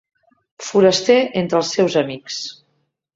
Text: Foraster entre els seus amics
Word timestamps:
Foraster 0.67 1.17
entre 1.41 1.57
els 1.59 1.69
seus 1.75 1.99
amics 2.03 2.39